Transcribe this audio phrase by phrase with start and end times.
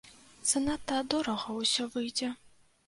[0.51, 2.37] Занадта дорага ўсё выйдзе.